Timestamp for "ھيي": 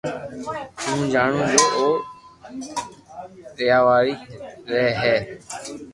4.99-5.17